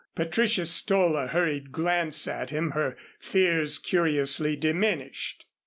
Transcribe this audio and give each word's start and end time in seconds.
Patricia 0.15 0.65
stole 0.65 1.15
a 1.15 1.27
hurried 1.27 1.71
glance 1.71 2.27
at 2.27 2.49
him, 2.49 2.71
her 2.71 2.97
fears 3.19 3.77
curiously 3.77 4.55
diminished. 4.55 5.45